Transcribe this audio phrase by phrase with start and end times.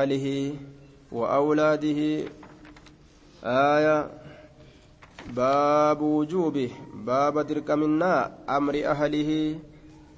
[0.00, 0.52] آله
[1.12, 2.00] وأولاده.
[3.44, 3.98] آية.
[5.36, 6.70] باب وجوبه.
[6.94, 9.30] باب درك منا أمر أهله.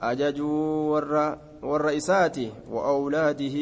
[0.02, 3.56] أججوا ور والرئيساته وأولاده.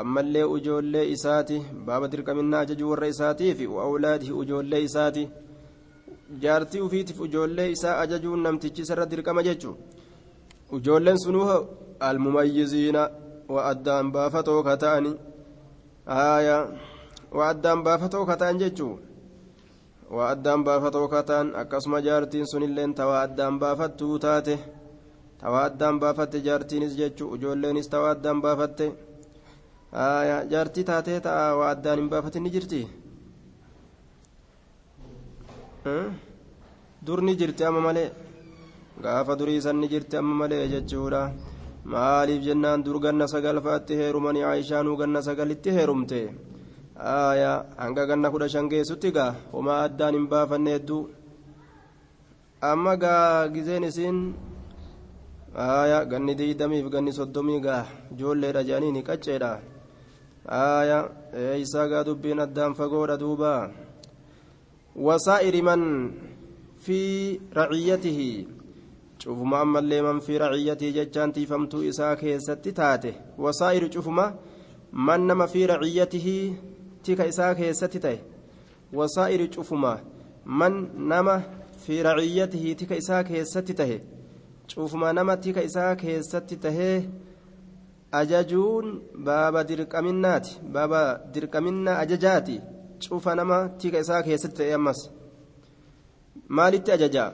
[0.00, 1.62] أما اللي أجول إساته.
[1.86, 5.28] باب درك منا أججوا والرئيساته وأولاده أجول إساته.
[6.40, 9.76] jaartii ufiitiif ijoollee isaa ajajuun namtichi isarra dirqama jechuun
[10.76, 11.66] ijoolleen sunuu
[12.08, 13.10] almumayyiziina
[13.54, 15.12] waa addaan baafatoo ka ta'ani
[17.36, 18.98] waa addaan baafatoo ka ta'an jechuun
[20.16, 24.54] waa addaan baafatoo ka ta'an akkasuma jaartiin sunilleen tawaa addaan baafattuu taate.
[25.40, 28.86] Tawaa addaan baafatte jaartiinis jechuun ijoolleenis tawaa addaan baafatte.
[30.52, 32.80] Jaartii taatee ta'a waa addaan hin baafatin ni jirti.
[37.06, 38.10] dur ni jirti amma malee?
[39.02, 41.20] Gaafa durii san ni jirti amma malee jechuudha
[41.84, 46.20] maaliif jennaan dur ganna sagalfaatti heerumanii aayishaanuu ganna sagalitti heerumte?
[46.98, 51.02] Aayaa hanga ganna kudha shan geessutti gaa homaa addaan hin baafanne hedduu.
[52.70, 54.18] Amma gaa gizeen isiin
[55.54, 59.52] aayaa ganni diidamiif ganni soddomii gaa ijoolleedha jedhanii ni qacceedha
[60.60, 61.04] aayaa
[61.44, 63.70] eeysaa gaa dubbiin addaan fagoodha duubaa.
[65.06, 65.82] Wasaa'iri man
[66.84, 66.98] fi
[67.58, 68.57] raciyyatihi
[69.26, 74.34] من في رعيته شوفما أما اللي من في رعيته ججان تفهمتو إساك ستتاته وسائر شوفما
[74.92, 76.54] من نما في رعيته
[77.04, 78.18] تيك إساك ستتاته
[78.92, 80.00] وسائر شوفما
[80.46, 81.42] من نما
[81.86, 84.00] في رعيته تيك إساك ستتاته
[84.68, 87.08] شوفما نما تيك إساك ستتاته
[88.14, 92.60] أججون بابا درقمنات بابا درقمنا أججاتي
[92.98, 95.10] cufa nama tika isaa keessatti ta'e ammas.
[96.48, 97.32] Maalitti ajaja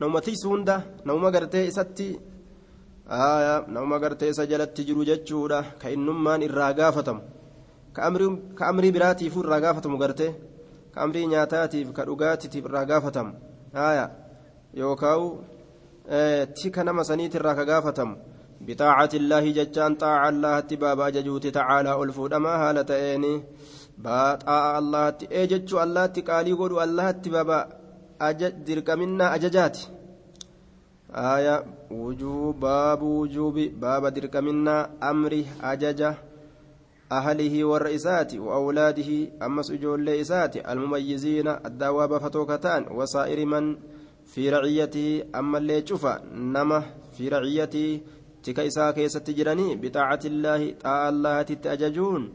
[0.00, 0.74] nama tiisu hunda
[1.04, 2.08] nama gartee isatti
[3.76, 7.22] nama gartee isa jalatti jiru jechuudha ka innummaan irraa gaafatamu
[7.92, 10.32] ka amrii biraatiif irraa gaafatamu gartee
[10.94, 13.32] ka amrii nyaataatiif ka dhugaatiitiif irraa gaafatamu
[14.80, 15.22] yookaan
[16.56, 18.16] tika nama saniit irraa ka gaafatamu
[18.60, 23.24] بطاعة الله ججان طاعة الله تبابا ججوت تعالى ألفود ما هالتين
[24.04, 27.30] baaxaa allahatti ee jechuu allahatti qaalii godhu allahatti
[28.21, 29.89] baba dirqaminaa ajajaati
[31.13, 31.63] aya
[32.59, 36.15] baabu wujuubi baaba dirqaminaa amri ajaja
[37.09, 43.77] ahalihi warra isaati waawlaadihi ammas ijoollee isaati almumayyiziina addaawaa bafatoo ka ta'an wasaa'iri man
[44.33, 46.83] fi raciyyatihi ammallee cufa nama
[47.17, 48.03] fi raciyyatihi
[48.41, 52.31] tika isaa keessatti jiranii bixaacati illaahi xaa'a allahatitti ajajuun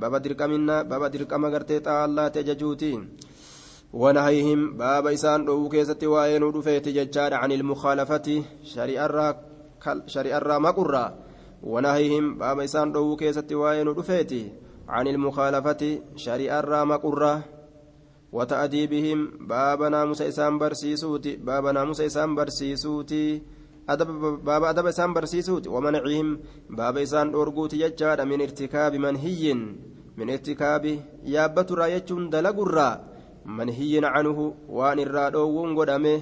[0.00, 2.92] بابا درقمنا بابا درقم غرتي تا الله تججوتي
[4.02, 8.42] ونهيهم بابا إسان دو كيست وين ودفيت ججار عن المخالفة
[10.06, 11.04] شريع الرا مقرا
[11.62, 14.32] ونهيهم بابا إسان دو كيست وين ودفيت
[14.88, 15.82] عن المخالفة
[16.16, 17.42] شريع الرا مقرا
[18.32, 23.42] وتأديبهم بابا ناموس إسان برسيسوتي بابا ناموس إسان برسيسوتي
[24.48, 26.40] بابا أدب إسان برسيسوت ومنعهم
[26.70, 29.54] بابا إسان أرقوت يجاد من ارتكاب منهي
[30.16, 30.84] من ارتكاب
[31.24, 33.15] يابت رايتون دلقرا
[33.46, 36.20] منهي عنه وان الرادوون قدامه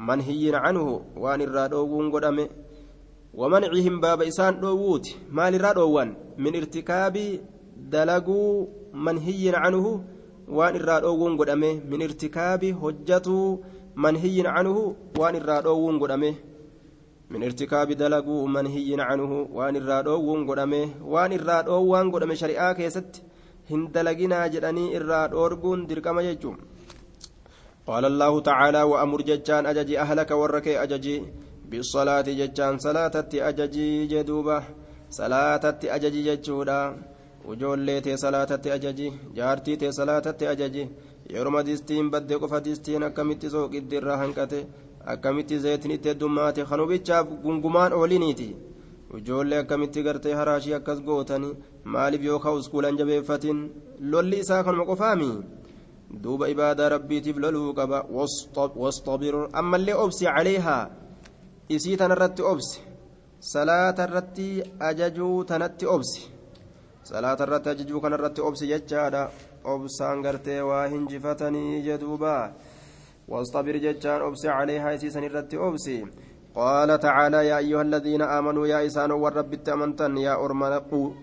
[0.00, 2.48] منهي عنه وان الرادوون قدامه
[3.34, 7.16] ومنعهم بابا إسان دووت مال الرادوان من ارتكاب
[7.76, 10.04] دلقوا منهي عنه
[10.48, 13.60] وان الرادوون قدامه من ارتكاب حجته
[13.96, 16.34] منهي عنه وان الرادوون قدامه
[17.30, 23.22] من ارتكاب دلقوا منهي عنه وان الرادوون قدامه وان الرادوون قدامه شريعة كيست
[23.71, 26.55] هندلقنا جدني الرادورقون درقم يجوم
[27.87, 31.15] قال الله تعالى وأمر ججان أججي أهلك ورك أججي
[31.69, 33.15] بالصلاة ججان صلاة
[33.49, 34.57] أججي جدوبة
[35.19, 35.65] صلاة
[35.95, 36.81] أججي ججودا
[37.47, 40.85] وجوليتي صلاة أججي جارتي صلاة أججي
[41.31, 44.59] yeroo distiin baddee qofa distiin akkamitti sooqiddirraa hanqate
[45.13, 48.47] akkamitti zayitinitti heddummaate kanubichaaf gungumaan ooliniiti
[49.18, 51.50] ijoollee akkamitti gartee haraashii akkas gootani
[51.94, 53.58] maaliif yookaan uskuulan jabeeffatin
[54.12, 55.30] lolli isaa kanuma qofaami
[56.22, 57.98] duuba ibaadaa rabbiitiif loluu qaba
[58.82, 60.84] wasxabir ammallee obsi caleehaa
[61.76, 62.80] isii tanarratti obsi
[63.52, 64.48] salaata irratti
[64.88, 66.22] ajajuu tanatti obsi
[67.10, 69.22] salaata irratti ajajuu kanarratti obsi jechaadha
[69.74, 72.34] obsaan gartee waa hinjifatanii jedhuuba
[73.28, 75.98] واصطبر جتان أبسي عليها يسيسن الرت أبسي
[76.56, 80.68] قال تعالى يا أيها الذين آمنوا يا إسان والرب التمنتن يا أرمى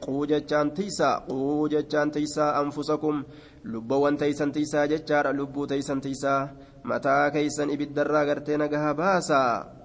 [0.06, 3.24] قو جتان تيسا قو جتان تيسا أنفسكم.
[3.66, 6.36] لبوان تيسن تيسا جتار لبو تيسن تيسا.
[6.86, 9.42] متى كيسن إبدرا غرتين غها باسا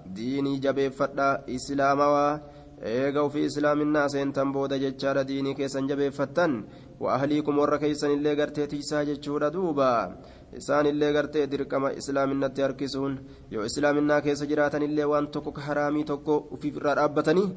[0.09, 2.39] diinii jabeeffadha islaamawaa
[2.81, 6.53] eega ufii islaaminaa seentan booda jechaadha diinii keessan jabeeffattan.
[6.99, 9.89] Wa ahliikum warra keeysan illee gartee tiisaa jechuudha duuba.
[10.59, 13.19] Isaan illee gartee dirqama islaaminatti harkisuun.
[13.51, 17.47] Yoo islaaminaa keessa jiraatan illee waan tokko ka haraamii tokko ufiif irraa dhaabbatanii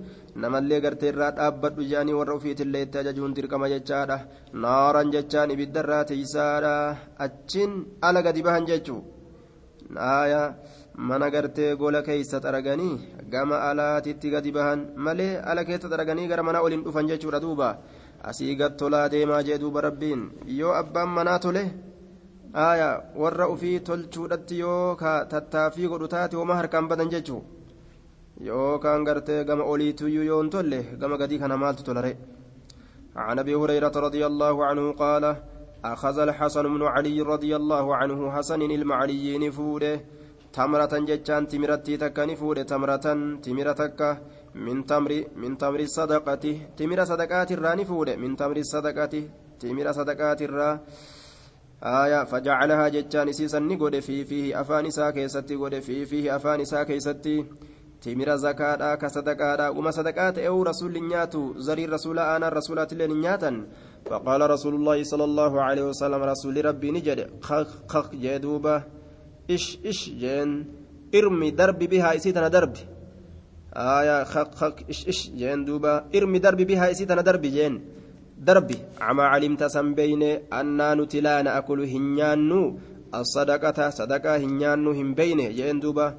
[0.45, 4.19] namallee gartee irraa dhaabbadhu jedhanii warra ufiitillee itti ajajuun dirqama jechaadha.
[4.53, 6.77] Naaran jechaan ibiddarraa tiisaadha.
[7.19, 7.73] Achiin
[8.03, 9.03] ala gadi bahan jechuu.
[9.91, 10.55] Naaya
[10.97, 13.01] mana gartee gola keeysa xaraganii
[13.33, 17.69] gama alaatitti gadi bahan malee ala keessa xaraganii gara manaa oliin dhufan jechuudha duuba
[18.31, 20.21] asii gad tolaa deemaa jee duuba rabbiin
[20.59, 21.63] yoo abbaan manaa tole
[22.67, 22.89] aya
[23.23, 24.97] warra ufii tolchuudhatti yoo
[25.33, 27.43] tattaaffii godhu taate homaa harkaan badan jechuu
[28.49, 32.15] yookaan gartee gama oliituyyuu yoo hin tolle gama gadii kana maaltu tolare
[33.17, 35.37] عن ابي هريره رضي الله عنه قال
[35.85, 40.01] اخذ الحسن بن علي رضي الله عنه حسن المعليين فوده
[41.11, 43.07] جتان تمرتي تكني فوده تمرة
[43.43, 44.01] تمرتك
[44.55, 46.45] من تمر من تمر الصدقة
[46.77, 49.15] تمر صدقات الراني فوده من تمر الصدقة
[49.61, 50.81] تمر صدقات الرا
[51.83, 56.83] آية فجعلها جتان سيسا نقود في فيه أفان إسا كيستي قود في فيه أفان إسا
[56.83, 57.45] كيستي
[58.03, 58.35] timira
[58.99, 63.57] ka sadaqaadha uma sadaqaa ta'e rasuulli nyaatu zarii rasuula aanaa rasuulaatillee ni nyaatan
[64.09, 67.31] faqaala rasuulullaahi sala allaahu aleyhi wasalam rasuulli rabbii ni jedhe
[67.87, 68.83] kak jee duuba
[69.49, 70.67] ish ish jeen
[71.13, 72.81] irmi darbi bihaa isii tana darbi
[74.59, 77.81] kak ish ish jeen duuba irmi darbi bihaa isii tana darbi jeen
[78.37, 82.63] darbi amaa calimta san beyne annaa nuti laa na'kulu hin nyaannu
[83.13, 86.17] الصدقة صدقة هنيانو هم بينه جين دوبا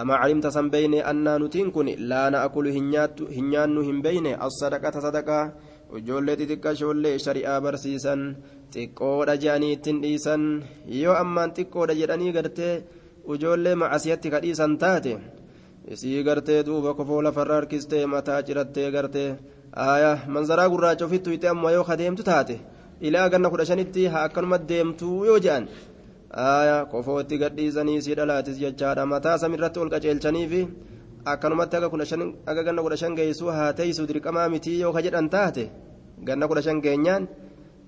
[0.00, 2.66] أما علمت سن بين أن نتين كن لا نأكل
[3.38, 5.52] هنيانو هم بينه الصدقة صدقة
[5.98, 8.20] ijoollee xixiqqashoollee shari'aa barsiisan
[8.74, 10.42] xiqqoodha jedhanii ittiin dhiisan
[11.02, 12.74] yoo ammaan xiqqoodha jedhanii gartee
[13.34, 15.12] ijoollee macasiyatti ka dhiisan taate
[15.94, 19.28] isii gartee duuba kofoo lafarra harkistee mataa cirattee gartee
[19.86, 22.56] aayaa manzaraa gurraacha ofittu hiite ammoo yoo kadeemtu taate
[23.06, 25.68] ilaa ganna kudha shanitti haa akkanuma deemtuu yoo jedhan
[26.48, 30.46] aayaa kofoo itti gadhiisanii sii dhalaatis jechaadha mataa samiirratti ol qaceelchanii
[31.32, 35.00] akkanumatti aga ganna kudha shan geessuu haa teessu dirqamaa mitii yoo ka
[35.34, 35.64] taate
[36.26, 37.28] ganna kudha shan geenyaan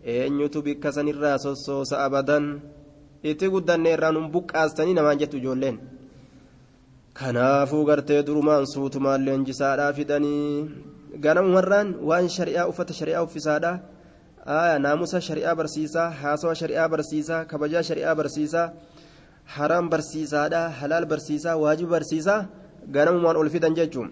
[0.04, 2.60] eenyutu bikka sanirraa sossoosa abadan
[3.22, 5.78] itti guddanne irraan hun buqqaastanii namaan jettu ijoolleen
[7.18, 10.68] kanaafuu gartee durumaan suutumaan leenjisaadhaa fidanii
[11.24, 13.72] ganamumarraan waan shari'aa uffata shari'aa uffisaadha
[14.84, 18.70] naamusa shari'aa barsiisaa haasawa shari'aa barsiisaa kabajaa shari'aa barsiisaa
[19.56, 22.40] haraam barsiisaadha halaal barsiisaa waajiba barsiisaa
[22.94, 24.10] ganamumaan ol fidan jechuun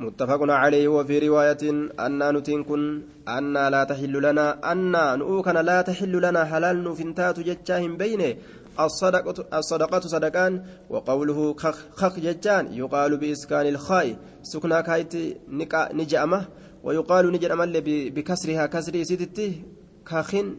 [0.00, 1.62] متفق عليه وفي رواية
[2.06, 7.96] أن نتين كن أن لا تحل لنا أن نؤكن لا تحل لنا حلال نفنتات جتشاهم
[7.96, 8.34] بينه.
[8.80, 10.52] الصدقة, الصدقة صدقان
[10.90, 15.12] وقوله خخ خخ جتان يقال بإسكان الخاء سكنا كايت
[16.00, 16.40] نجأمة
[16.84, 17.60] ويقال نجأم
[18.14, 19.62] بكسرها كسر سيدتي
[20.08, 20.56] كاخن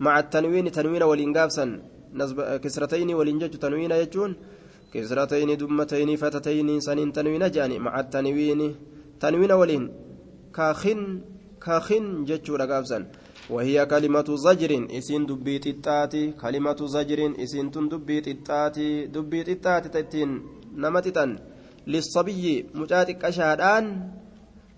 [0.00, 1.66] مع التنوين تنوين والإنقافسا
[2.62, 4.32] كسرتين والإنجج تنوين يجون.
[4.92, 8.60] كسرتين دمتين فتتين سنين تنوين جاني مع التنوين
[9.20, 9.84] تنوين ولين
[10.56, 11.00] كاخن
[11.64, 12.98] كاخن جتشو رقابسا
[13.50, 20.30] وهي كلمة زجر إسين دبيت التاتي كلمة زجر إسين دبيت التاتي دبيت التاتي تتين
[20.82, 21.30] نمتتن
[21.86, 23.84] للصبي مجاتك أشهدان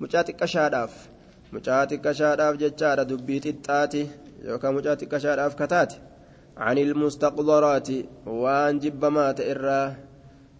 [0.00, 0.92] مجاتك أشهداف
[1.52, 4.06] مجاتك أشهداف جتشارة دبيت التاتي
[4.44, 5.98] يوكا مجاتك أشهداف كتاتي
[6.56, 7.88] عن المستقذرات
[8.26, 9.96] وان جب ما تئرى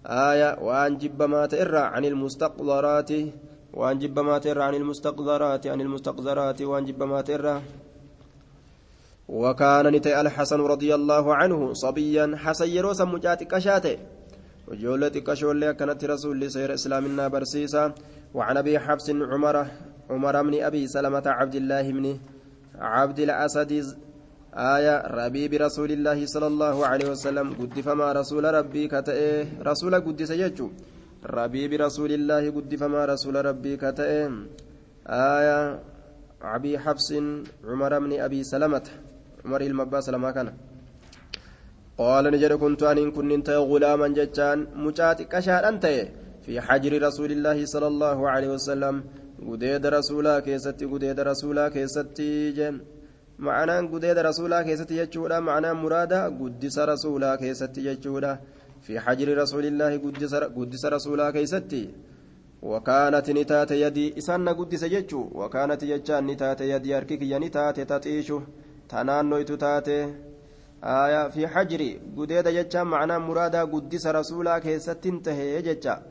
[0.07, 3.11] آية وأن جب ما تئرى عن المستقذرات
[3.75, 7.63] وأن جب ما تئرى عن المستقذرات عن المستقذرات وأن جب ما تئرى
[9.29, 13.97] وكان نتي الحسن رضي الله عنه صبيا حسن يروسا مجاتك شاته
[14.69, 17.95] وجولتك شولي كانت رسول سير اسلامنا برسيسا
[18.35, 19.67] وعن أبي حفص عمر
[20.11, 22.19] عمر بن أبي سلمة عبد الله بن
[22.79, 23.97] عبد الأسد
[24.55, 30.23] آية ربي برسول الله صلى الله عليه وسلم قد فما رسول ربي كتئه رسول قد
[30.23, 30.69] سيجو
[31.25, 34.29] ربي برسول الله قد فما رسول ربي كتئه
[35.09, 35.81] آية
[36.43, 37.13] أبي حفص
[37.65, 38.87] عمر بن أبي سلمة.
[39.45, 40.49] عمر المبا سلمة كان.
[41.99, 45.87] قال نجد كنت أن كنت غلاما جتان مجاتك أشهر أنت.
[46.45, 48.95] في حجر رسول الله صلى الله عليه وسلم.
[49.49, 52.75] قديد رسولا كيستي قديد رسولا كيستي جن.
[54.99, 58.39] Jechuudha ma'anaan muraada guddisa rasuulaa keessatti jechuudha
[58.81, 61.83] fi hajri rasuulillaahi guddisa rasuulaa keessatti
[62.63, 67.39] wakaanat ni taate yadii isaan na guddise jechuu wakaanat jechaan ni taate yadii harki kiyya
[67.39, 68.43] ni taate taxiishu
[68.89, 69.97] tanaannoytu taate
[70.95, 76.03] aayaa fi hajri gudeeda jechaan ma'anaan muraadaa guddisa rasuulaa keessatti hin tahee jecha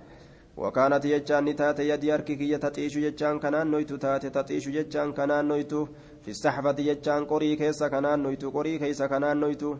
[0.58, 5.88] وكانت يجان تات يدي أركي تطيش يجان كنان نويتو تات تطيش يجان كنان نويتو
[6.23, 9.71] في السحفة يجان قري كيسا كنان نويتو قري كيسا كنان نويتو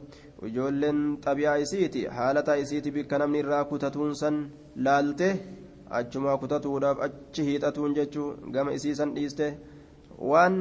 [0.45, 4.37] ijoolleen xabiyaa isiiti haalata isiiti bikka namni irraa kutatuun san
[4.87, 5.29] laalte
[5.99, 9.47] achumaa kutatuudhaaf achi hiixatuun jechuu gama isii san dhiiste
[10.31, 10.57] waan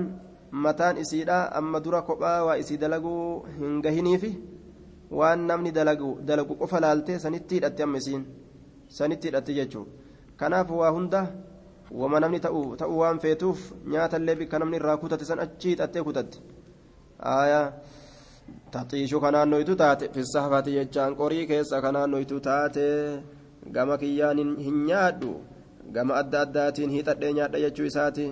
[0.65, 3.23] mataan isiidha amma dura kophaa waa isii dalaguu
[3.57, 4.31] hin gahiniifi
[5.19, 8.23] waan namni dalagu qofa laaltee sanitti hidhatte amma isiin
[8.99, 9.85] sanitti hidhatte jechuu
[10.39, 11.21] kanaaf waa hunda
[11.90, 13.60] wama namni ta'uu waan feetuuf
[13.92, 16.38] nyaatallee bikka namni irraa kutate san achi hidhattee kutatte
[18.70, 22.86] taxiishu kanaan noytu taate fissahafati jechaan qorii keessa kanaan noytu taate
[23.74, 25.32] gama kiyyaan hin nyaadhu
[25.94, 28.28] gama adda addaatiin hiixadhee nyaadha jechuu isaati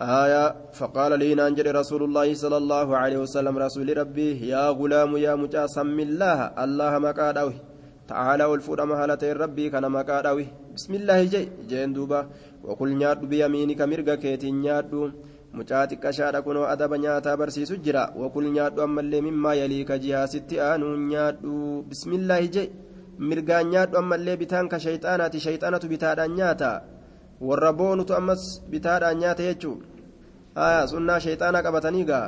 [0.00, 5.34] آية فقال لي نانجر رسول الله صلى الله عليه وسلم رسول ربي يا غلام يا
[5.34, 7.54] مجا سم الله الله مكادوي
[8.09, 12.27] تعالى والفود مهالة ربي كان مكادوي بسم الله جي جين دوبا
[12.63, 14.93] وقل نياد بيمينك مرقا كيتي نياد
[15.55, 21.53] mucaa xiqqashaadha kunoo adaba nyaataa barsiisu jira wakul nyaadhu ammallee mimmaa yaliika jihaasitti aanuun nyaadhu
[21.89, 22.63] bismillaahi je
[23.29, 26.71] mirgaan nyaadhu ammallee bitaan ka shayxaanaati shayxaanatu bitaadhaan nyaata
[27.49, 29.77] warra boonutu ammas bitaadhaan nyaata jechuu
[30.65, 32.27] aya sunnaa shayxaanaa qabatanii gaa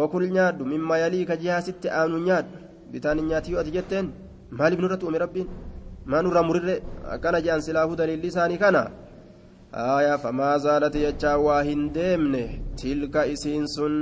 [0.00, 2.56] wakul nyaadhu mimmaa yaliika jihaasitti aanuun nyaadhu
[2.92, 4.12] bitaan hin nyaatiyoo ati jetteen
[4.51, 5.47] maaliif nurratti uume rabbiin?
[6.05, 6.75] Maa nurraa murirre?
[7.13, 8.83] Akkana jedhan silaafuu daliilli isaanii kana.
[9.73, 12.43] Aayaa famaa zaalati jechaa waa hin deemne.
[12.81, 13.95] Tilka isiin sun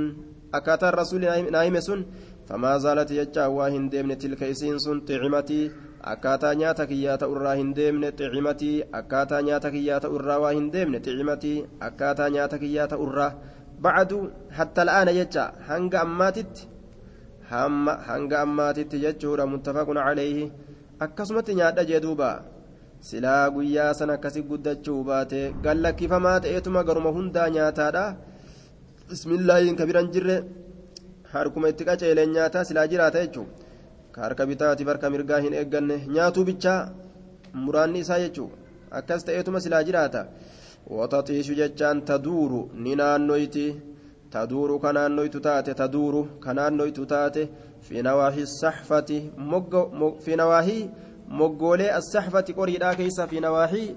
[0.52, 2.04] akkaataan rasuuli naa sun
[2.48, 4.16] famaa zaalati jechaa waa hin deemne.
[4.16, 5.70] Tilka isiin sun xicimatii
[6.12, 8.12] akkaataa nyaata kiyyaa ta'urraa hin deemne.
[8.12, 11.00] Xicimatii akkaataa nyaata kiyyaa ta'urraa waa hin deemne.
[11.00, 13.32] Xicimatii akkaataa nyaata kiyyaa ta'urraa
[13.80, 16.73] bacdu hatta la'aana jecha hanga ammaatitti
[17.50, 20.50] hanga ammaatitti jechuudha muttafaqun caleeyhi
[21.04, 22.30] akkasumatti nyaadha jee duuba.
[23.08, 28.04] Silaa guyyaa san akkasi guddachuu baate gallakkifamaa ta'eetuma garuma hundaa nyaataadha.
[29.08, 30.36] Bismillaahiin ka biran jirre.
[31.32, 33.48] Harkuma itti qaceeleen nyaataa silaa jiraata jechuun.
[34.12, 36.80] Ka harka bitaatiif harka mirgaa hin eegganne nyaatuu bichaa
[37.64, 38.52] muraanni isaa jechuun.
[38.98, 40.26] Akkas ta'eetuma silaa jiraata.
[40.96, 43.66] Wataxiishu jechaan taduuru ni naannoyti
[44.34, 47.42] taduuru ka naannoytu taate taduuru ka naannoytu taate
[47.88, 49.18] fi nawaahii saxfati
[50.24, 50.90] fi nawaahii
[51.40, 53.88] moggoolee as-saxfati qoriidhaa keessa fi nawaahii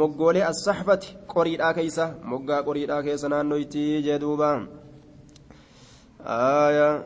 [0.00, 4.50] moggoolee as-saxfati qoriidhaa keessa moggaa qoriidhaa keessa naannoyti jee duuba
[6.26, 7.04] آية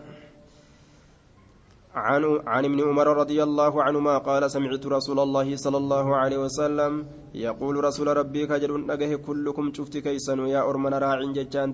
[1.95, 7.07] عن عن ابن عمر رضي الله عنهما قال سمعت رسول الله صلى الله عليه وسلم
[7.35, 11.73] يقول رسول ربي كجل نجه كلكم شفت كيسن يا أرمن راع ججان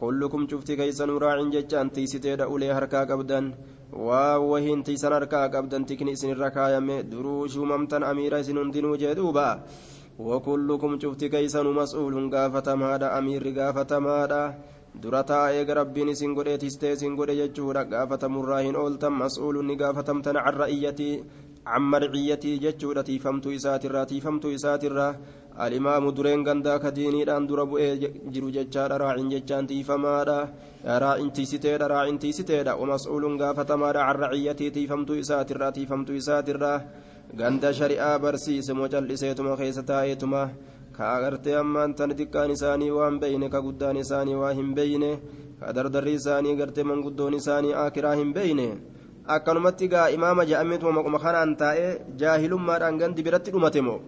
[0.00, 3.40] تيسيتيرا كلكم شفت كيسن راع ججان تيسيتيرا أولي هركا قبدا
[3.92, 9.48] ووهين تيسن هركا قبدا تكني سن الركايم دروش ممتن أميرا سن دنو جدوبا
[10.18, 14.44] وكلكم شفت كيسن مسؤول قافة مادا أمير قافة مادا
[15.02, 20.38] dura taa'ee rabbiin isin godhee tistee isin godhe jechuudha gaafatamurraa hin ooltan mas'uulun ni gaafatamtan
[21.64, 25.14] can marciyyatii jechuudha tiifamtuu isaatirraa tiifamtuu isaatirraa
[25.58, 27.90] alimaamu dureen gandaa ka diiniidhaan dura bu'ee
[28.32, 30.38] jiru jechaadha raacin jechaan tiifamaadha
[31.02, 36.78] raacin tiisiteedha raacin tiisiteedha wamas'uulun gaafatamaadha can ra'iyyatii tiifamtuu isaatirraa tiifamtuu isaatirraa
[37.40, 40.42] ganda shari'aa barsiise moo cal'iseetuma keessa taa'eetuma
[40.96, 45.10] ka agartee ammaan tan xiqqaan isaanii waan beeyne ka guddaan isaanii waa hin beeyne
[45.60, 48.66] ka dardarri isaanii gartee manguddoon isaanii akiraa hin beeyne
[49.36, 51.92] akkanumatti gaa imaama ja'ameetuma maquma kanaan taa'ee
[52.22, 53.98] jaahilummaadhaan gandi biratti dhumate moo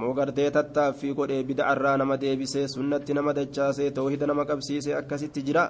[0.00, 5.64] moo gartee tattaaffii godhee bida'arraa nama deebisee sunnatti nama dachaasee tawhida nama qabsiisee akkasitti jira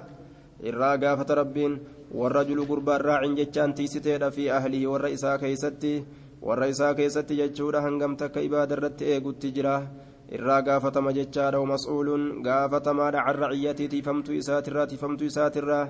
[0.69, 1.73] irraa gaafata rabbiin
[2.21, 5.93] warra julu gurbaan raacin tiisiteedha fi ahlii warra isaa keeysatti
[6.47, 9.75] warra isaa keessatti jechuudha hangam takka ibaada irratti eegutti jira
[10.37, 15.85] irraa gaafatama jechaadha mas'uuluun gaafatamaadha can raciyyatii tiifamtuu isaatirraa tiifamtuu isaatirraa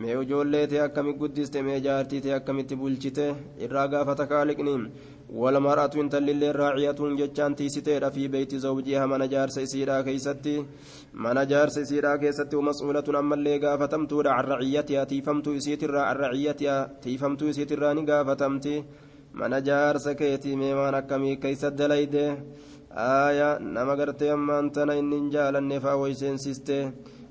[0.00, 3.26] mee ijoollee akkamitti guddiste mee jaartii akkamitti bulchite
[3.66, 4.74] irraa gaafata kaaliqni
[5.28, 10.54] walmar'atu intallillee raaciyatuun jechaan tiisiteedha fi beeyti zawjiha mana jaarsa isiidhaa keeysatti
[11.12, 17.94] mana jaarsa isiidhaa keessatti mas'uulatun ammallee gaafatamtuudha can raciyyatiha tiifamtuu isiitirraa can raciyyatiha tiifamtuu isiitirraa
[17.94, 18.74] ni gaafatamti
[19.32, 22.24] mana jaarsa keetii mee waan akkamii keeysa dalayde
[22.96, 26.14] aayaa nama gartee ammaan tana inni hin jaalanne faa way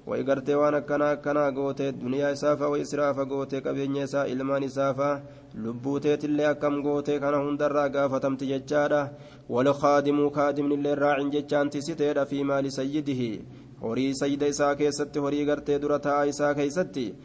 [0.07, 4.63] seensiste way gartee waan akkanaa akkanaa goote duniyaa isaafa way israafa goote qabeenya isaa ilmaan
[4.63, 5.21] isaafa
[5.63, 9.09] lubbuuteetillee akkam goote kana hundarraa gaafatamti jechaadha
[9.49, 13.45] walkaadimuu kaadimnillee raacin jechaan tisiteedha fi maali sayyidihi
[13.81, 17.15] horii sayyida isaa keessatti horii gartee dura taa'aa isaa keeysatti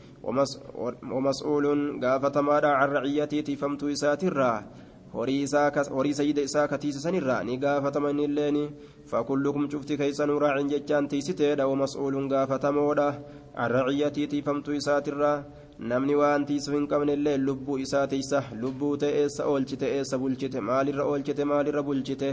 [1.10, 4.62] wamas'uuluun gaafatamaadha can raciyyatii tiifamtuu isaatirraa
[5.12, 8.58] horii sayyida isaa ka tiisisanirraa ni gaafataman illeen
[9.10, 13.08] fakullukum cufti keeysanuu raacin jechaan tiisiteedha wamas'uuluun gaafatamoodha
[13.54, 15.44] an raciyyatii tiifamtuu isaatirraa
[15.90, 20.60] namni waan tiisu hin qabne illee lubbuu isaa tiisa lubbuu ta'e eessa oolchite eessa bulchite
[20.70, 22.28] maalirra oolchite maalirra bulchite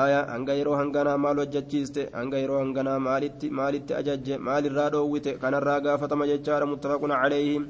[0.00, 5.80] aya hanga yeroo hanganaa maal hojjachiiste hanga yeroo hanganaa maalitti maalitti ajajje maalirraa dhoowwite kanarraa
[5.86, 7.60] gaafatama jechaadha muttafaqun calayhi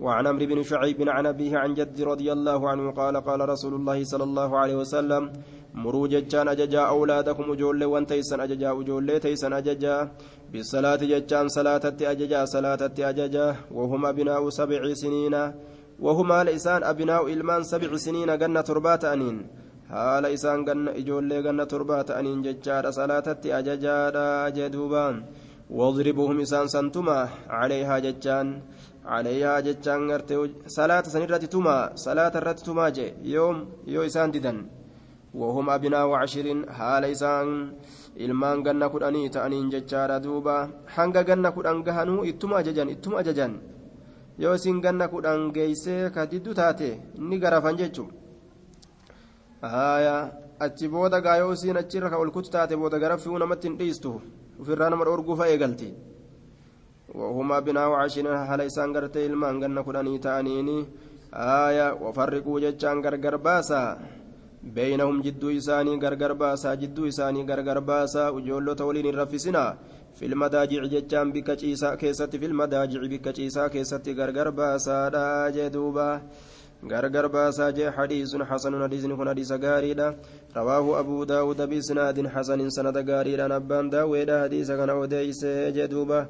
[0.00, 4.04] وعن عمرو بن شعيب عن أبيه عن جد رضي الله عنه قال قال رسول الله
[4.04, 5.22] صلى الله عليه وسلم
[5.74, 9.96] مروا ججان أججا أولادكم أجول وان تيسن أججا أجول تيسن أججا
[10.52, 15.34] بالصلاة ججان صلاة أججا صلاة أججا وهم أبناء سبع سنين
[16.00, 19.38] وهما لإسان أبناء إلمان سبع سنين جنة تربات أنين.
[19.88, 25.20] haala isaan ijoollee ganna torbaa ta'aniin jechaadha salaatatti ajajaadha jedhuubaan
[25.78, 27.18] wadribuhum isaan santuma
[27.50, 28.50] caleeyhaa jechaan
[29.66, 34.58] jechaan gartee salaata san irratti tumaa salaata irratti tumaa jee yoom yoo isaan didan.
[35.34, 37.72] Wahum abinaa wacshiriin haala isaan
[38.16, 40.68] ilmaan ganna kudhanii ta'aniin jechaadha duuba.
[40.96, 43.52] Hanga ganna kudhan gahanuu ittuma ajajan ittuma ajajan.
[44.38, 48.14] Yoo isin ganna kudhan geeysee ka diddu taate ni garafan jechuudha
[49.60, 50.30] haya
[50.64, 54.10] achi booda gaayoo isiin achirra ka ol kutu taate booda garaffii namatti hin dhiistu.
[54.60, 55.58] Ofirraa nama dhoorguu fa'ee
[57.16, 60.78] وهما بناء عشرين حال إسان قرتي ilmaan ganna kudhanii ta'aniini
[61.36, 63.98] آية وفرقوا جتشان غرغر باسا.
[64.62, 68.28] بينهم جدو إساني غرغر باسا جدو إساني غرغر باسا.
[68.28, 69.76] وجولو تولين الرفسنا.
[70.16, 75.08] في المداجع جتشان بكتشيسا كيست في المداجع بكتشيسا كيست غرغر باسا.
[75.08, 76.20] دا جدوبا
[76.90, 80.16] غرغر باسا جي حديث حسن حديث كن حديث غاريدا.
[80.56, 83.48] رواه أبو داود بإسناد حسن سند غاريدا.
[83.48, 85.44] نبان داود حديث كان أوديس
[85.76, 86.26] جدوبا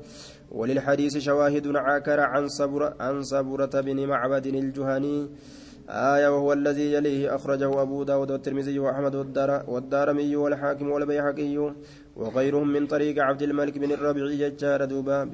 [0.50, 5.29] وللحديث شواهد عاكر عن صبر عن صبرة بن معبد الجهني.
[5.88, 11.75] آية وهو الذي يليه أخرجه أبو داود والترمذي وأحمد والدار والدارمي والحاكم والبيحقي
[12.17, 15.25] وغيرهم من طريق عبد الملك بن الربيع ججار دوبا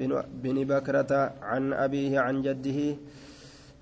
[0.43, 2.95] بن بكرة عن أبيه عن جده.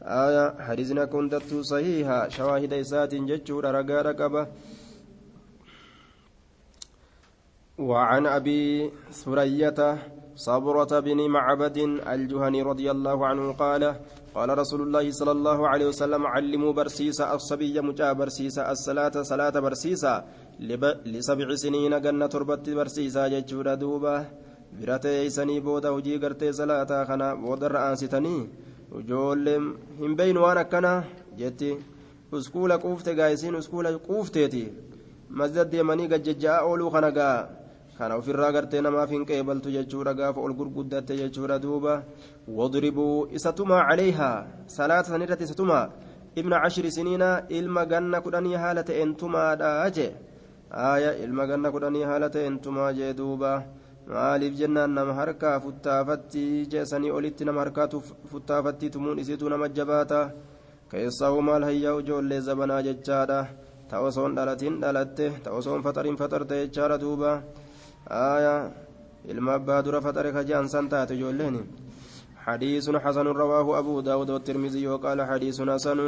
[0.04, 2.30] آية حديثنا كنت صحيحة.
[2.30, 4.48] شواهد إسات ججور رقا رقبة
[7.78, 9.98] وعن أبي ثرية
[10.36, 13.96] صبرة بن معبد الجهني رضي الله عنه قال
[14.36, 20.14] قال رسول الله صلى الله عليه وسلم علموا برسيسا الصبي مجا برسيسا الصلاة صلاة برسيسا
[21.06, 24.26] لسبع سنين جنة تربت برسيسا ججور دوبة
[24.80, 28.38] برتي سني بودا وجي قرتي صلاة خنا بودر آنستني
[28.92, 29.64] وجولم
[30.00, 31.04] هم بين وانا كنا
[31.38, 31.78] جتي
[32.34, 34.66] اسكولا قوفت قايسين اسكولا قوفتيتي
[35.30, 37.10] مسجد ديماني قد ججاء أولو خنا
[38.02, 41.94] kana ofirraa gartee namaaf hin qeebaltu jechuudha gaafa ol gurguddatte jechuudha duuba
[42.60, 44.38] wadribuu isa tumaa calayhaa
[44.76, 45.86] salaata san irratti isa tumaa
[46.42, 50.10] ibna cashiri siniina ilma ganna kudhanii haala ta'een tumaadha jee
[50.88, 53.54] aaya ilma ganna kudhanii haala ta'een tumaa jee duuba
[54.10, 60.22] maaliif jennaan nama harkaa futtaafatti jeesanii olitti nama harkaatu futtaafatti tumuun isiitu nama jabaata
[60.92, 63.40] keessaa maal hayyaa ijoollee zabanaa jechaadha
[63.90, 67.32] ta osoon dhalatiin dhalatte ta osoon faxariin faxarte jechaadha duuba
[68.08, 68.72] آية
[69.30, 71.66] ilma abbaa dura faxare kajaan san taate ijoolleen
[72.42, 76.00] حديث حسن رواه أبو داود والترمذي وقال حديث حسن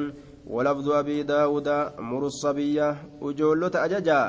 [0.47, 4.21] ولفظ أبي داود مر الصبية وجولة أججا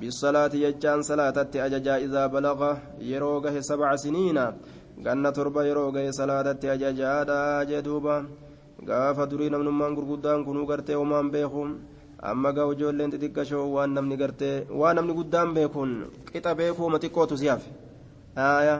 [0.00, 2.60] بالصلاة يجان صلاة أججا إذا بلغ
[3.00, 4.38] يروغه سبع سنين
[5.00, 8.24] ganna torba yeroo gahe salaatatti ajajaadha jee duuba
[8.88, 11.62] gaafa durii namnummaan gurguddaan kunuu gartee homaan beeku
[12.22, 15.90] amma gaa ijoolleen xixiqqashoo waan namni gartee waan namni guddaan beekuun
[16.32, 17.62] qixa beekuu uma xiqqootu siyaaf
[18.36, 18.76] aya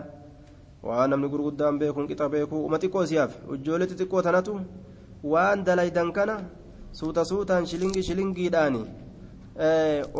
[0.88, 4.52] waan namni gurguddaan beekuun qixa beekuu uma xiqqoo siyaaf ijoollee xixiqqoo tanatu
[5.32, 6.36] waan dalaydan kana
[6.98, 8.82] suuta suutaan shilingii shilingiidhaani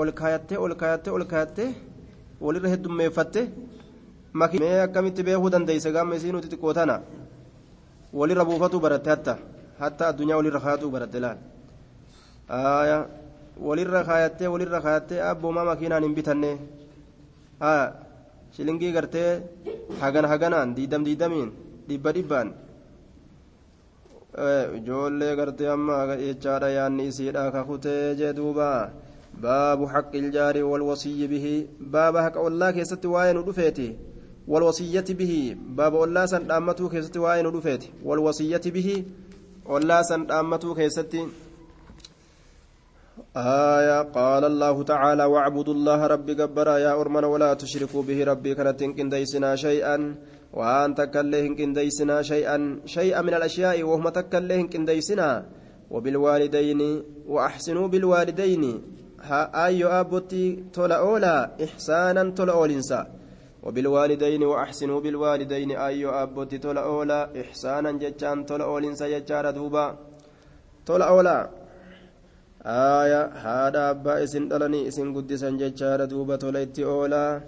[0.01, 1.69] ol kaayattee ol kaayattee ol kaayattee
[2.41, 3.41] walirra heddummeeffatte
[4.35, 6.97] mee akkamitti beekuu dandeeyse gaama isii nuti xiqqoo tana
[8.19, 9.11] walirra buufatuu baratte
[9.79, 11.39] hatta addunyaa walirra kaatuu baratte laal
[12.59, 12.99] aya
[13.67, 16.53] walirra kaayattee walirra kaayattee abboomaa makiinaan hin bitanne?
[17.61, 17.85] Aya
[18.57, 19.31] shilingii gartee
[20.01, 21.53] hagan haganaan diidam diidamiin
[21.89, 22.55] dhibba dhibbaan?
[24.47, 28.71] Eh, ijoollee gartee amma jechaadha yaanni isiidha kakutee jee duuba.
[29.39, 33.97] Baabu حق الجار والوصي به باب حق الله كيست واين دفيتي
[34.49, 39.05] والوصية به باب الله سن دامتو كيست واين دفيتي والوصية به
[39.71, 41.17] الله سن دامتو كيست
[43.37, 48.83] آية قال الله تعالى واعبدوا الله ربي جبرا يا أرمنا ولا تشركوا به ربي كانت
[48.83, 50.15] إن ديسنا شيئا.
[50.53, 52.81] وأن تكلهن إن ديسنا شيئا.
[52.87, 55.47] شيئا من الأشياء وهم تكلهن إن ديسنا
[55.91, 58.83] وبالوالدين وأحسنوا بالوالدين.
[59.23, 63.07] ها أيو أبوتي تولا أولا إحسانا تولا أولنسا
[63.63, 65.71] وبالوالدين وأحسنوا بالوالدين.
[65.71, 69.97] أيو أبوتي تولا أولا إحسانا جتان تولا أولنسا جتان دوبا.
[70.87, 71.60] تولا أولا
[72.65, 77.41] aaya haadha abbaa isin dhalanii isin guddisan jechaadha duuba tola itti oolaa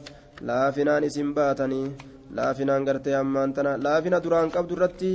[0.48, 1.92] laafinaan isin baatanii
[2.36, 5.12] laafinaan gartee ammaan tana laafina duraan qabdu irratti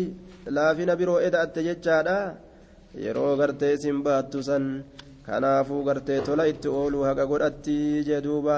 [0.58, 2.18] laafina biroo eda'atte jechaadha
[3.06, 4.66] yeroo gartee isin baattu san
[5.26, 8.58] kanaafuu gartee tola itti ooluu haqa godhatti jee duuba.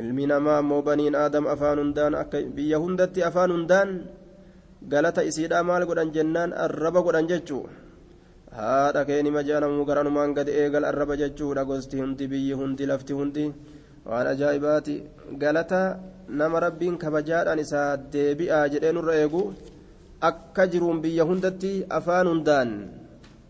[0.00, 3.90] Ilmi namaa ammoo baniin aadam afaan hundaan akka biyya hundatti afaan hundaan
[4.92, 6.50] galata isiidhaa maal godhan jennaan?
[6.64, 7.64] Arraba godhan jechuu.
[8.59, 13.45] haadha keeni majaanamuu garanumaan gad eegal arraba jechuudha gosti hundi biyyi hundi lafti hundi
[14.09, 14.95] waan ajaa'ibaati
[15.43, 15.81] galata
[16.41, 19.41] nama rabbiin kabajaadhaan isaa deebi'aa jedhee nurra eegu
[20.29, 22.69] akka jiruun biyya hundatti afaan hundaan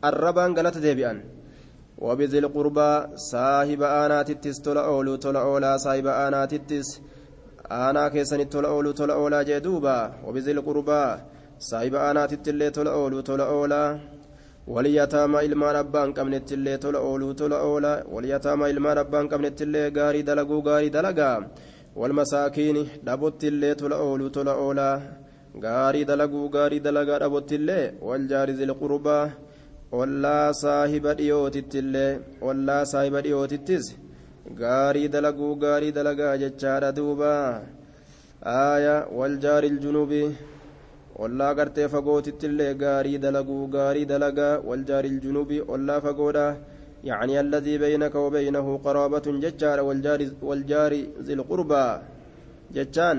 [0.09, 1.19] arrabaan galata deebi'an
[2.05, 2.91] وبذي القربى
[3.33, 6.87] صاحب آناتتس تولا أولو تولا أولا صاحب آناتتس
[7.71, 11.03] آنا كيسني تولا أولو تولا أولا جدوبا وبذي القربى
[11.69, 13.83] صاحب آناتت اللي تولا أولو تولا أولا
[14.66, 20.90] واليتامى ilmaan abbaan qabnettillee tola ooluu tola oola walyataama ilmaan abbaan qabnettillee gaarii dalaguu gaarii
[20.96, 21.36] dalagaa
[22.00, 24.96] walmasaakiini dhabottillee tola ooluu tola oolaa
[25.64, 29.24] gaarii dalaguu gaarii dalagaa dhabottillee waljaari zilqurbaa
[30.00, 32.10] ollaa saahiba dhiyootittillee
[32.48, 33.84] ollaa saahiba dhiyootittis
[34.62, 37.34] gaarii dalaguu gaarii dalagaa jechaadha duuba
[38.56, 40.28] aaya waljaari iljunubii
[41.18, 46.46] ollaa gartee fagootittillee gaarii dalaguu gaarii dalagaa waljaari iljunubi ollaa fagoodha.
[47.10, 50.92] يعني الذي بينك وبينه قرابة ججار والجار والجار
[51.26, 51.86] ذي القربى
[52.74, 53.18] ججان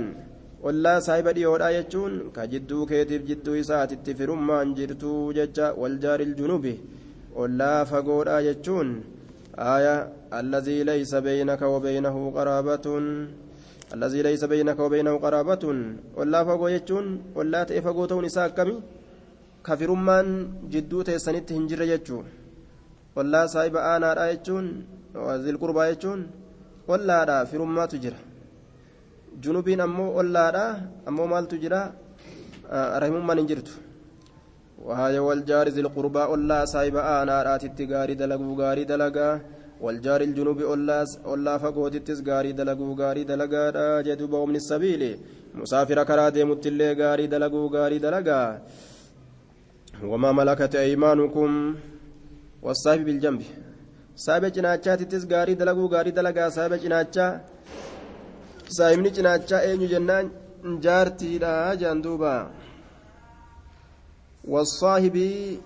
[0.66, 6.66] ولا صاحب ديودا يجون كجدو كيتب جدو إسات التفرمان جرتو ججا والجار الجنوب
[7.40, 8.88] ولا فقودا يجون
[9.76, 9.96] آية
[10.42, 12.86] الذي ليس بينك وبينه قرابة
[13.96, 15.64] الذي ليس بينك وبينه قرابة
[16.18, 17.06] ولا فقو يجون
[17.38, 18.76] ولا تأفقو تون إساء كمي
[19.66, 20.28] كفرمان
[20.74, 22.26] جدو تيسانيت هنجر يجون
[23.16, 24.66] ولا صاحب آنا يجون
[25.26, 26.20] وذي القربى يجون
[26.90, 28.20] ولا دا فرمات جرا
[29.44, 30.66] junubiin ammoo ollaadha
[31.10, 31.80] ammoo maaltu jira
[33.02, 33.74] rahimummaan hin jirtu
[34.88, 38.88] waaya waljaari zilqurbaa ollaa saahiba aanaadhaatitti gaarii dalaguu gaarii
[39.82, 45.20] dalagaa waljaari iljunubi ollaa fagootittis gaarii dalaguu gaarii dalagaadha jedhuba umni sabiili
[45.54, 48.60] musaafira karaa deemuttillee gaarii dalaguu gaarii dalagaa
[50.12, 51.78] wamaa malakate aymaanukum
[52.64, 53.46] wasaahibi biljambi
[54.16, 57.40] saahiba cinaachaatittis gaarii dalaguu gaarii dalagaa saahiba cinaachaa
[58.78, 60.32] saahibni cinaachaa eenyu jennaan
[60.82, 62.52] jaartiidha jaan duuba
[64.54, 65.60] wasaahibii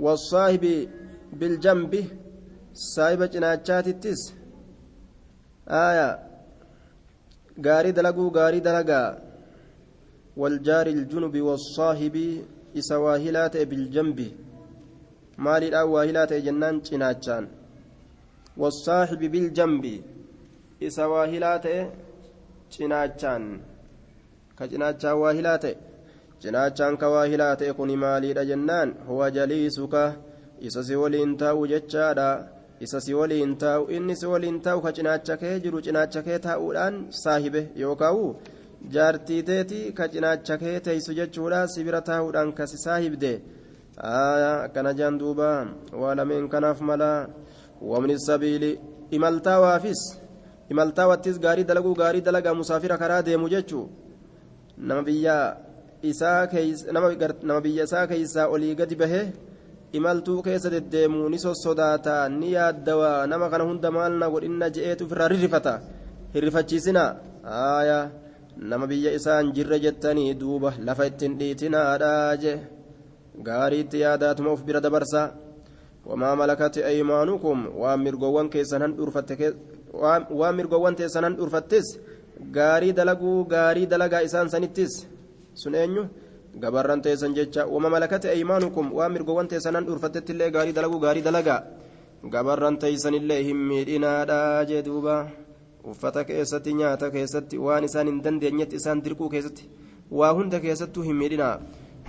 [0.00, 0.88] wasaahibi
[1.32, 2.00] biljambi
[2.72, 4.20] saahiba cinaachaatittis
[5.66, 6.08] aya
[7.66, 9.08] gaarii dalaguu gaarii dalagaa
[10.36, 12.44] waljaari iljunubi wasaahibii
[12.80, 14.28] isa waahilaa ta'e biljambi
[15.46, 17.48] maaliidhaan waahilaa ta'e jennaan cinaachaan
[18.62, 19.94] wasaahibi biljambi
[20.88, 21.80] isa waahilaa ta'e
[22.76, 23.44] cinaachaan
[24.58, 25.74] ka cinaachaan waahilaa ta'e
[26.42, 30.02] cinaachaan ka waahilaa ta'e kuni maaliidha jennaan huwa jaliisuka
[30.60, 32.28] isa si waliin taa'u jechaadha.
[32.80, 36.94] Isa si waliin taa'u inni si waliin taa'u ka cinaacha kee jiru cinaacha kee taa'uudhaan
[37.22, 38.24] saahibe yookaa'u
[38.94, 41.66] jaartii teeti ka cinaacha kee teessu jechuudha.
[41.72, 43.32] Si bira taa'uudhaan ka si saahibde.
[43.98, 45.48] Akkana jaan duuba
[46.00, 47.10] waa lameen kanaaf mala.
[47.90, 50.00] Wamni sabiili imaltaa waafis.
[50.70, 53.86] Imaltaa wattis gaarii dalaguu gaarii dalagaa musaafira karaa deemu jechuu.
[54.78, 55.56] Nama biyya
[56.02, 56.46] isaa
[58.06, 59.32] keeysaa olii gadi bahee
[59.92, 65.28] imaltuu keessa deddeemuu ni sossodaata ni yaaddawaa nama kana hunda maal na godhinna je'eetu ofirraa
[65.32, 65.80] rirrifata
[66.34, 67.04] hirrifachiisina
[67.58, 67.98] aaya
[68.70, 72.52] nama biyya isaa hin jirre jettanii duuba lafa ittiin dhiitinaadha je
[73.48, 75.22] gaariitti yaadaatuma of bira dabarsa
[76.08, 77.66] wamaa malakati aymaanukum?
[77.80, 79.54] Waan mirgoowwan keessan han dhuurfatte
[80.40, 81.98] waan mirgoowwan teessanan dhuunfattes
[82.56, 85.06] gaarii dalaguu gaarii dalagaa isaan sanittis?
[85.54, 86.08] Sun eenyu
[86.56, 91.60] gabarran teessan jecha wama malakate aymaanukum waan mirgoowwan teessanan dhuunfattettillee gaarii dalaguu gaarii dalagaa
[92.34, 94.38] gabarran teessanillee hin miidhinaadha
[94.70, 95.16] jee duuba
[95.84, 99.68] uffata keessatti nyaata keessatti waan isaan hin dandeenyetti isaan dirquu keessatti
[100.20, 101.58] waa hunda keessattuu hin miidhinaa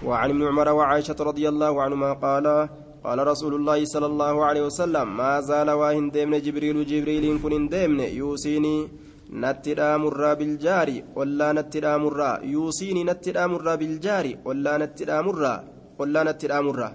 [0.03, 2.69] وعن ابن عمر وعائشة رضي الله عنهما قال
[3.03, 7.99] قال رسول الله صلى الله عليه وسلم ما زال واهن ديمن جبريل جبريل كن ديمن
[7.99, 8.77] يوصيني
[9.33, 15.63] نتدا مرا بالجاري ولا نتدا مرا يوصيني نتدا مرا بالجاري ولا نتدا مرا
[15.99, 16.89] ولا نتدا مرا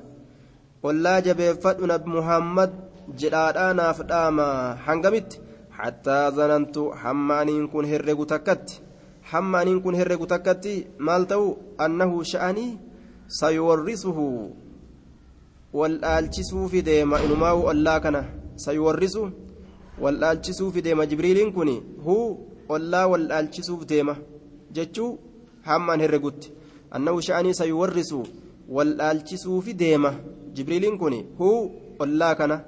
[0.88, 2.72] ollaa jabeeffadhu nabi muhammad
[3.20, 4.46] jedhaadhaa naaf dhaama
[4.86, 5.40] hangamitti
[5.78, 8.82] hattaa zanantu hamma aniin kun herregu takkatti
[9.30, 10.74] hamma aniin kun herregu takkatti
[11.08, 11.46] maal ta'u
[11.86, 12.68] annahu sha'anii
[13.38, 14.26] sayuwarrisuhu
[15.80, 18.22] waldhaalchisuufi deema inumaa'u ollaa kana
[18.66, 19.24] sayuwarrisu
[20.00, 21.70] waldhaalchisuufi deema jibriiliin kun
[22.04, 22.28] huu
[22.68, 24.16] ollaa waldhaalchisuuf deema
[24.72, 25.18] jechuu
[25.62, 26.52] hamma an herregutti
[26.90, 28.26] annahu sha'anii sayuwarrisu
[28.76, 30.14] waldhaalchisuufi deema
[30.54, 31.60] jibriiliin kun huu
[31.98, 32.60] ollaa kana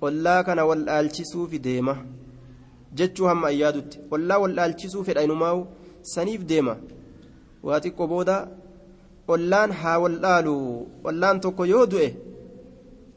[0.00, 1.96] ollaa kana waldhaalchisuufi deema
[2.94, 5.66] jechuu hamma ayyaadutti ollaa waldhaalchisuu fedha inumaa'u
[6.14, 6.76] saniif deema
[7.62, 8.36] waa xiqqoo booda
[9.28, 10.54] ollaan haa wal dhaalu
[11.04, 12.08] ollaan tokko yoo du'e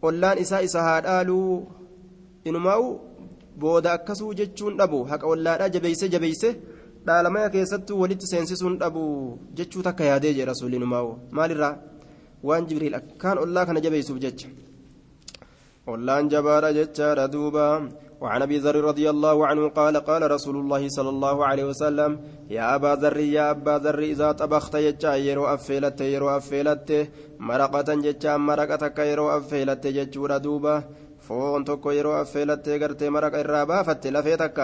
[0.01, 1.37] ollaan isaa isa haa dhaalu
[2.49, 2.87] inumaa'u
[3.61, 6.49] booda akkasuu jechuun dhabu haqa ollaadhaa jabeeyse jabeeyse
[7.07, 9.03] dhaalamaya keessattuu walitti seensisuun dhabu
[9.57, 11.73] jechuu takka yaadee jee rasuulli inumaa'u maalirraa
[12.47, 14.47] waan jibriil akkaan ollaa kana jabeeysuuf jecha
[15.93, 17.65] ollaan jabaadha jechaadha duuba
[18.23, 22.11] وعن ابي ذر رضي الله عنه قال قال رسول الله صلى الله عليه وسلم
[22.49, 26.89] يا ابا ذر يا ابا ذر اذا طبخت يجا يرو افيلت يرو افيلت
[27.39, 30.75] مرقة ججا مرقتك يرو افيلت ججورا دوبا
[31.27, 34.59] فون توكو يرو افيلت غرتي مرق الرابا فت لفيتك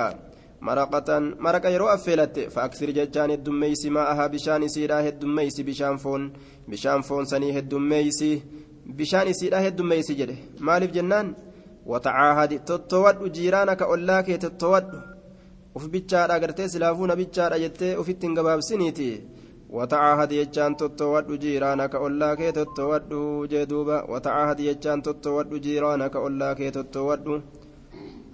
[0.62, 6.34] مرقة مرق يرو افيلت فاكثر ججان الدميس ماءها بشان سيرا الدميس بشان فون
[6.68, 8.20] بشان فون سني الدميس
[8.86, 11.28] بشان سيرا الدميس جده مالف جنان
[11.86, 14.86] وتعاهد تتود جيرانك أولاك تتود
[15.76, 19.10] uf bichaadha agartee silaafuuna bichaadha jettee ufitti hin gabaabsiniiti.
[19.70, 23.12] وتعاهد يجان تتود جيرانك أولاك تتود
[23.52, 27.42] جدوبا وتعاهد يجان تتود جيرانك أولاك تتود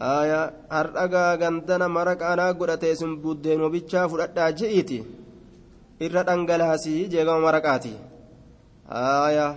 [0.02, 5.04] آية هرقا غندنا مرق أنا قرأت اسم بودين وبيتشا فرأتا جئيتي
[6.02, 7.95] إرى أنقلها جيغا مرقاتي
[9.28, 9.48] آية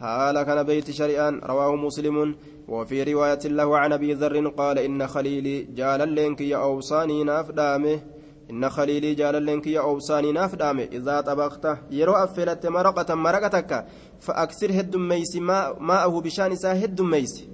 [0.00, 2.34] حال كان بيت شريان رواه مسلم
[2.68, 8.00] وفي رواية له عن أبي ذر قال إن خليلي جال اللينك يا أوصاني نافدامه
[8.50, 13.86] إن خليلي جال اللينك يا أوصاني نافدامه إذا طبخت يرو أفلت مرقة مرقتك
[14.20, 17.48] فأكثر هد ميسي ما ماءه بشان سا هد ميسي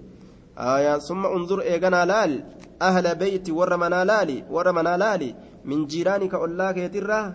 [0.58, 2.44] آية ثم انظر إيغنا لال
[2.82, 7.32] أهل بيت ورمنا لالي ورمنا لالي من جيرانك أولاك يترى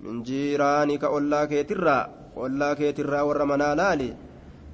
[0.00, 1.98] من جيرانك أولاك يترى
[2.36, 4.16] أولاك يترى ورمنا لالي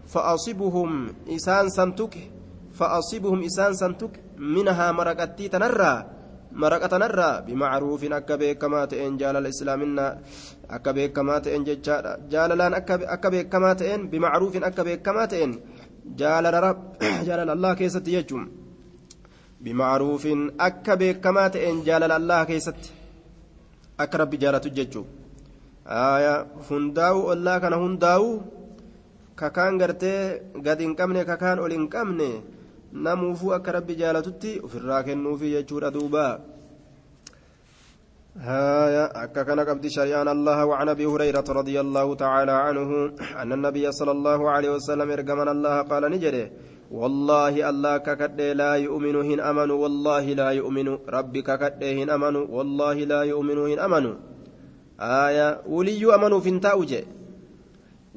[0.07, 0.91] فأصبهم
[1.29, 2.15] إسان سنتك
[2.73, 6.18] فأصبهم إسان سنتك منها مرقتي تنرى
[6.53, 10.13] maraqa tanarraa bimacruufin akka beekamaa ta'een jaalala islaaminaa
[10.77, 15.53] akka beekamaa ta'een jechaadha jaalalaan akka beekamaa ta'een bimacruufin akka beekamaa ta'een
[16.21, 16.75] jaalala
[17.57, 18.45] allah keessatti jechuun
[19.63, 22.93] bimacruufin akka beekamaa ta'een jaalala allah keessatti
[23.99, 25.07] akka rabbi jaalatu jechuun
[26.69, 28.33] hundaa'uu ollaa kana hundaa'uu
[29.35, 30.21] kakaan gartee
[30.65, 32.58] gad hin qabne kakaan ol hin qabne.
[32.93, 36.41] Namuufuu akka rabbi jaalatutti ofirraa kennuufi jechuudha duuba.
[38.39, 42.91] هايا أكا قبض شريان الله وعن أبي هريرة رضي الله تعالى عنه
[43.43, 46.51] أن النبي صلى الله عليه وسلم إرجمنا الله قال نجري
[46.91, 52.95] والله الله ككد لا يؤمن هن أمن والله لا يؤمن ربي ككد هن أمن والله
[52.95, 54.05] لا يؤمن هن أمن
[55.01, 57.03] آية ولي أمن فنتاوجه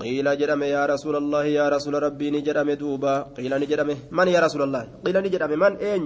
[0.01, 4.61] قيل جرم يا رسول الله يا رسول ربي نجرم دوبا قيل نجرم من يا رسول
[4.67, 6.03] الله قيل نجرم من أين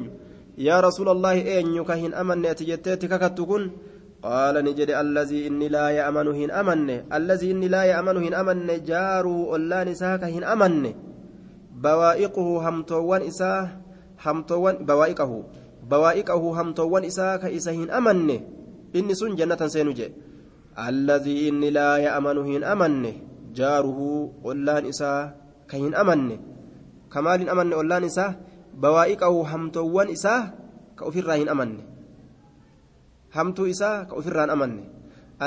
[0.58, 3.64] يا رسول الله أين كهن أمن أتجتت ككتكن
[4.24, 9.56] قال نجد الذي إني لا يأمن هن أمن الذي إني لا يأمن هن أمن جارو
[9.56, 10.74] ألا نساك هن أمن
[11.86, 13.66] بوائقه همتوان إساه
[14.26, 15.32] همتوان بوائقه
[15.92, 18.30] بوائقه همتوان إساك إسهن أمن
[18.96, 20.08] إني سن جنة سينجي
[20.90, 23.04] الذي إني لا يأمن أمن
[23.58, 24.08] jaaruhu
[24.44, 25.34] ollaan isaa
[25.70, 26.36] kan hin amanne
[27.14, 28.32] kamaal hin amanne ollaan isaa
[28.86, 30.42] bawaa'iqahu hamtoowwan isaa
[31.00, 31.84] ka ofirraa hin amanne
[33.36, 34.84] hamtuu isaa ka ofirraa hin amanne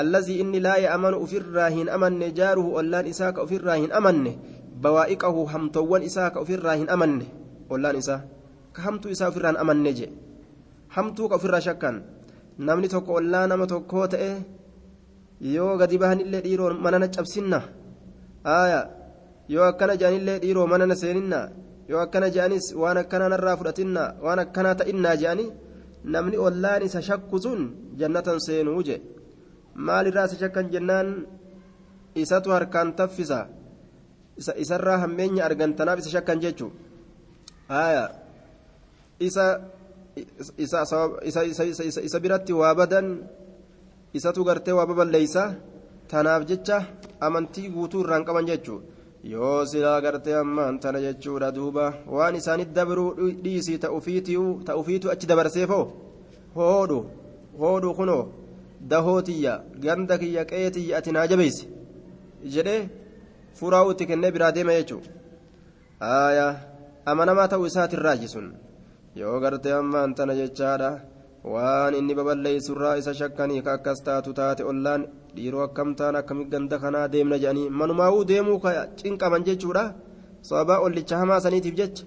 [0.01, 4.33] allazii inni laa ya'amanu ofirraa hin amanne jaaruhu ollaan isaa ka ofirraa hin amanne
[4.83, 7.25] bawaa'iqahu hamtoowwan isaa ka ofirraa hin amanne
[7.69, 8.21] ollaan isaa
[8.73, 10.07] ka hamtuu isaa ofirraa hin amanne je
[10.97, 12.01] hamtuu ka ofirraa shakkan
[12.69, 14.31] namni tokko ollaa nama tokkoo ta'e
[15.55, 17.59] yoo gadi bahanillee dhiiroon manana cabsinna
[18.43, 18.81] aya
[19.49, 21.39] yoo akkana je'anillee dhiiroo mana na seeninna
[21.89, 25.45] yoo akkana je'anis waan akkanaa narraa fudhatinna waan akkanaa ta'innaa je'ani
[26.13, 27.61] namni ollaan isa shakku sun
[27.99, 28.95] jannatan seenuu je
[29.87, 31.07] maalirraa isa shakkan jennaan
[32.15, 33.39] isatu harkaan taffisa
[34.39, 36.71] isa isarraa hammeenya argantanaaf isa shakkan jechuu
[37.69, 38.05] aya
[39.19, 39.45] isa
[42.07, 43.07] isa biratti waa badan
[44.17, 45.43] isatu gartee waa baballeeysa
[46.11, 46.77] tanaaf jecha
[47.25, 48.85] amantii guutuu irraan qaban jechuudha.
[49.31, 51.85] Yoo silaa gartee ammaan tana jechuudha duuba
[52.17, 53.09] waan isaanitti dabruu
[53.43, 55.85] dhiisii ta'ufiitu achi dabarseefoo
[56.55, 56.99] hoodhu
[57.61, 58.23] hoodhu kunoo
[58.91, 61.65] dahootiyya ganda kiyya qeetiyya ati naa jabeeyse
[62.53, 62.81] jedhee
[63.59, 65.09] furaa'u itti kennee biraa deema jechuudha.
[67.11, 68.47] Amanamaa ta'uu isaatirraaji sun.
[69.19, 70.89] Yoo gartee ammaan tana jechaadha
[71.43, 76.77] waan inni baballeessurraa isa shakkanii ka akkas taatu taate ollaan dhiiroo akkam taan akkami ganda
[76.83, 79.83] kanaa deemna jedhanii manumaa'uu deemuu ka cinqaman jechuudha
[80.41, 82.03] sababaa ollicha hamaa saniitiif jecha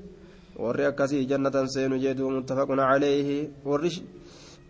[0.62, 3.38] warri akkasii jannatan seenu jedhu muttafaqun caleeyhi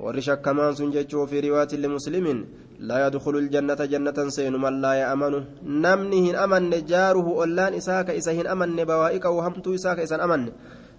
[0.03, 2.41] warri shakkamaan sun jechuu fi riwaatin limuslimiin
[2.89, 5.39] laa yadkhulu ljannata jannatan seenu man laa ya'amanu
[5.85, 10.21] namni hin amanne jaaruhu ollaan isaa ka isa hin amanne bawaa'iqahu hamtuu isaa ka isan
[10.27, 10.51] amanne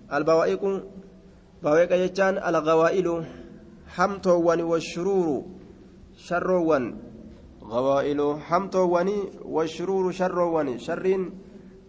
[0.10, 0.71] albawaa'iqu
[1.63, 3.15] bawaa'iqa jechaan algawaa'ilu
[3.95, 5.38] hamtoowwan washuruuru
[6.17, 6.86] sharroowwan
[7.62, 11.32] gawaa'ilu hamtoowwani washuruuru sharroowwani sharriin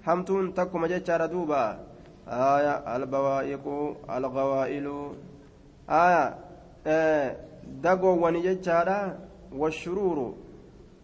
[0.05, 1.81] hamtuun takkuma jechaadha duuba
[2.27, 5.17] aya albawaa'iqu algawaa'ilu
[5.89, 6.37] aya
[7.81, 9.17] dagoowwani jechaadha
[9.53, 10.37] washuruuru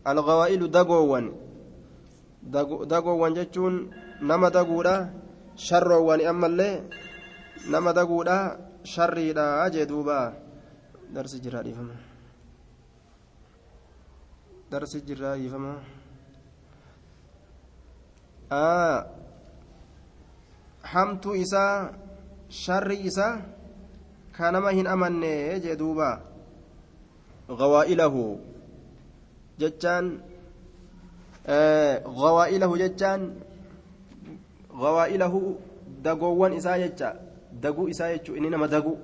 [0.04, 1.32] algawaa'ilu dagoowwan
[2.88, 3.88] dagoowwan jechuun
[4.20, 5.08] nama daguudha
[5.56, 6.82] sharroowwani ammallee
[7.70, 10.32] nama daguudha sharriidha jee duuba
[11.14, 11.96] darsi jiraa dhiifama
[14.70, 15.73] darsi jiraa dhiifama
[20.92, 21.92] hamtuu isaa
[22.62, 23.42] sharri isaa
[24.37, 26.09] ka nama hin amanne jee duuba
[27.61, 28.25] gawaa'ilahu
[29.59, 30.07] jechaan
[32.23, 33.23] gawaa'ilahu jechaan
[34.83, 35.40] gawaa'ilahu
[36.03, 37.14] dagoowwan isaa jecha
[37.62, 38.94] daguu isaa jechuu inni nama dagu